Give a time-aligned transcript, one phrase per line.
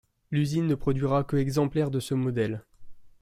[0.31, 2.63] L'usine ne produira que exemplaires de ce modèle.